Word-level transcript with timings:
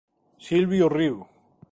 Silvio 0.47 0.85
riu. 0.95 1.17